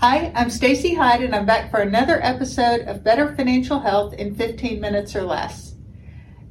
[0.00, 4.34] Hi, I'm Stacy Hyde and I'm back for another episode of Better Financial Health in
[4.34, 5.74] 15 minutes or less.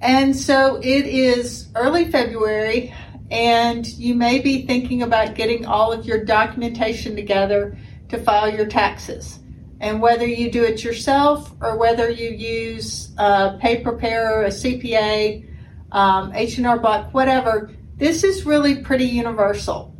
[0.01, 2.93] And so it is early February
[3.31, 7.75] and you may be thinking about getting all of your documentation together
[8.09, 9.39] to file your taxes.
[9.79, 15.49] And whether you do it yourself or whether you use a pay preparer, a CPA,
[15.91, 19.98] um, H&R Block, whatever, this is really pretty universal.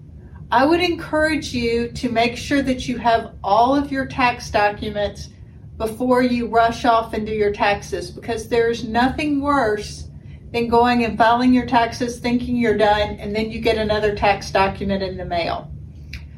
[0.52, 5.30] I would encourage you to make sure that you have all of your tax documents
[5.78, 10.08] before you rush off and do your taxes because there's nothing worse
[10.52, 14.50] than going and filing your taxes thinking you're done and then you get another tax
[14.50, 15.72] document in the mail.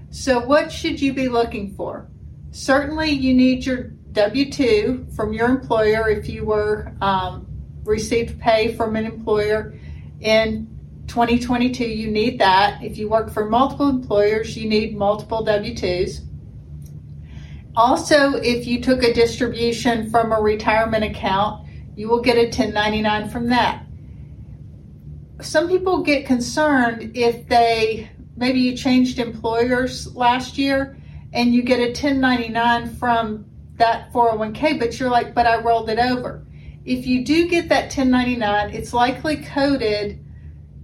[0.09, 2.09] So, what should you be looking for?
[2.51, 7.47] Certainly, you need your W 2 from your employer if you were um,
[7.85, 9.73] received pay from an employer
[10.19, 10.67] in
[11.11, 12.81] 2022, you need that.
[12.81, 16.21] If you work for multiple employers, you need multiple W 2s.
[17.75, 23.29] Also, if you took a distribution from a retirement account, you will get a 1099
[23.29, 23.85] from that.
[25.41, 30.97] Some people get concerned if they maybe you changed employers last year
[31.33, 35.99] and you get a 1099 from that 401k, but you're like, but I rolled it
[35.99, 36.45] over.
[36.85, 40.25] If you do get that 1099, it's likely coded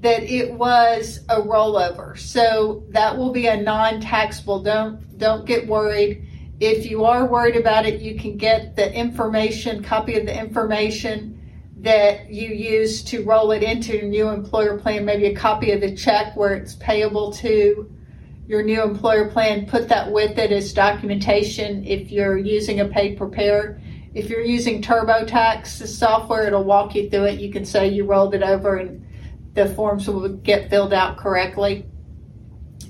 [0.01, 2.17] that it was a rollover.
[2.17, 4.61] So that will be a non-taxable.
[4.63, 6.27] Don't don't get worried.
[6.59, 11.33] If you are worried about it, you can get the information, copy of the information
[11.79, 15.81] that you use to roll it into your new employer plan, maybe a copy of
[15.81, 17.91] the check where it's payable to
[18.47, 23.17] your new employer plan, put that with it as documentation if you're using a paid
[23.17, 23.79] preparer.
[24.13, 27.39] If you're using TurboTax, the software, it'll walk you through it.
[27.39, 29.05] You can say you rolled it over and
[29.57, 31.85] the forms will get filled out correctly.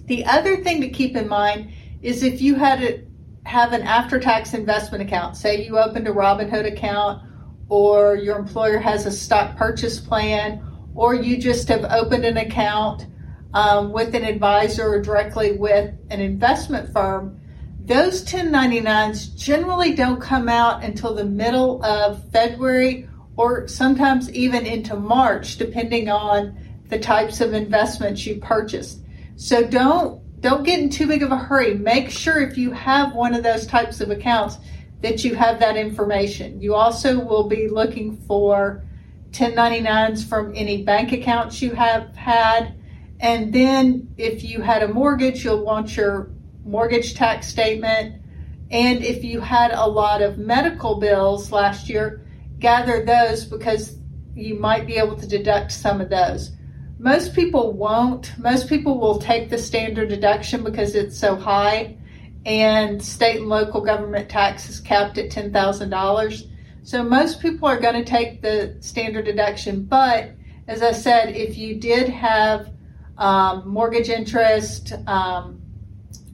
[0.05, 3.05] The other thing to keep in mind is if you had to
[3.45, 7.23] have an after tax investment account, say you opened a Robinhood account
[7.69, 10.61] or your employer has a stock purchase plan
[10.93, 13.07] or you just have opened an account
[13.53, 17.39] um, with an advisor or directly with an investment firm,
[17.85, 23.07] those 1099s generally don't come out until the middle of February
[23.37, 26.57] or sometimes even into March, depending on
[26.89, 28.99] the types of investments you purchased.
[29.35, 31.73] So don't don't get in too big of a hurry.
[31.73, 34.57] Make sure if you have one of those types of accounts
[35.01, 36.61] that you have that information.
[36.61, 38.83] You also will be looking for
[39.31, 42.75] 1099s from any bank accounts you have had.
[43.19, 46.29] And then if you had a mortgage, you'll want your
[46.63, 48.21] mortgage tax statement.
[48.69, 52.26] And if you had a lot of medical bills last year,
[52.59, 53.97] gather those because
[54.35, 56.51] you might be able to deduct some of those.
[56.99, 58.37] Most people won't.
[58.37, 61.97] Most people will take the standard deduction because it's so high,
[62.45, 66.49] and state and local government tax is capped at $10,000.
[66.83, 69.83] So most people are going to take the standard deduction.
[69.83, 70.31] But
[70.67, 72.71] as I said, if you did have
[73.17, 75.61] um, mortgage interest, um,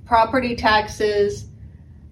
[0.06, 1.48] property taxes,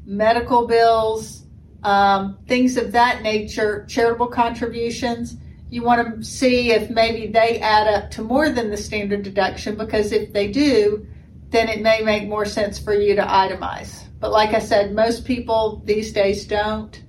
[0.05, 1.40] medical bills,
[1.83, 5.37] um, things of that nature, charitable contributions.
[5.69, 9.75] You want to see if maybe they add up to more than the standard deduction
[9.75, 11.07] because if they do,
[11.49, 14.05] then it may make more sense for you to itemize.
[14.19, 17.01] But like I said, most people these days don't.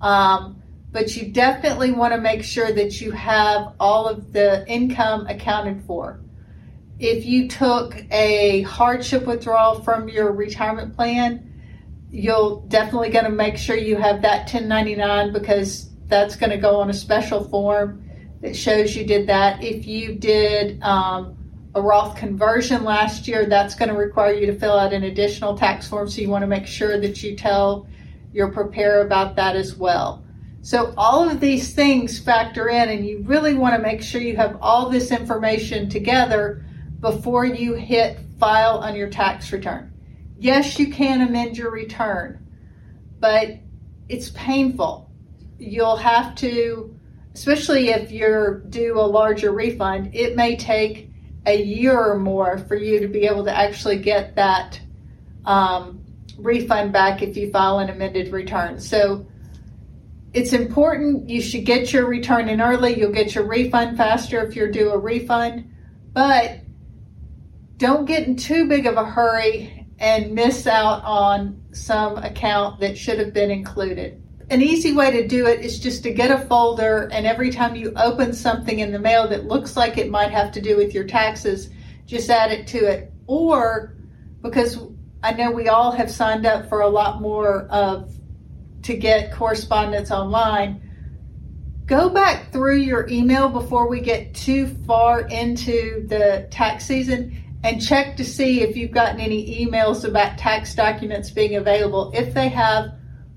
[0.00, 0.62] Um,
[0.92, 5.82] but you definitely want to make sure that you have all of the income accounted
[5.84, 6.20] for.
[6.98, 11.51] If you took a hardship withdrawal from your retirement plan,
[12.12, 16.76] you'll definitely going to make sure you have that 1099 because that's going to go
[16.76, 18.04] on a special form
[18.42, 19.64] that shows you did that.
[19.64, 21.34] If you did um,
[21.74, 25.56] a Roth conversion last year, that's going to require you to fill out an additional
[25.56, 26.08] tax form.
[26.08, 27.86] So you want to make sure that you tell
[28.32, 30.22] your preparer about that as well.
[30.60, 34.36] So all of these things factor in, and you really want to make sure you
[34.36, 36.64] have all this information together
[37.00, 39.91] before you hit file on your tax return.
[40.42, 42.44] Yes, you can amend your return,
[43.20, 43.60] but
[44.08, 45.08] it's painful.
[45.56, 46.98] You'll have to,
[47.32, 51.10] especially if you're due a larger refund, it may take
[51.46, 54.80] a year or more for you to be able to actually get that
[55.44, 56.04] um,
[56.36, 58.80] refund back if you file an amended return.
[58.80, 59.24] So
[60.34, 61.30] it's important.
[61.30, 62.98] You should get your return in early.
[62.98, 65.72] You'll get your refund faster if you're due a refund.
[66.12, 66.62] But
[67.76, 72.98] don't get in too big of a hurry and miss out on some account that
[72.98, 74.22] should have been included.
[74.50, 77.74] An easy way to do it is just to get a folder, and every time
[77.74, 80.92] you open something in the mail that looks like it might have to do with
[80.92, 81.70] your taxes,
[82.06, 83.12] just add it to it.
[83.26, 83.94] Or
[84.42, 84.78] because
[85.22, 88.12] I know we all have signed up for a lot more of
[88.82, 90.82] to get correspondence online.
[91.86, 97.80] Go back through your email before we get too far into the tax season and
[97.80, 102.10] check to see if you've gotten any emails about tax documents being available.
[102.14, 102.92] If they have,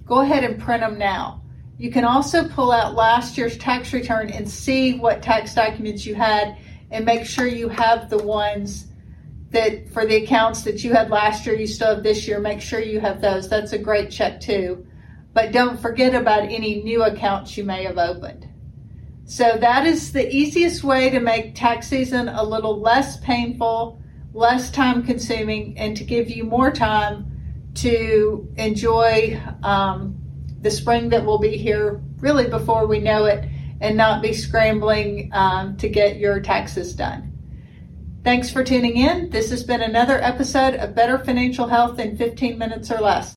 [0.06, 1.42] go ahead and print them now.
[1.78, 6.16] You can also pull out last year's tax return and see what tax documents you
[6.16, 6.58] had
[6.92, 8.88] and make sure you have the ones
[9.52, 12.40] that for the accounts that you had last year, you still have this year.
[12.40, 13.50] Make sure you have those.
[13.50, 14.86] That's a great check too.
[15.34, 18.48] But don't forget about any new accounts you may have opened.
[19.26, 24.00] So that is the easiest way to make tax season a little less painful,
[24.36, 30.16] less time consuming, and to give you more time to enjoy um,
[30.62, 33.50] the spring that will be here really before we know it
[33.82, 37.32] and not be scrambling um, to get your taxes done.
[38.24, 39.30] Thanks for tuning in.
[39.30, 43.34] This has been another episode of Better Financial Health in 15 Minutes or Less.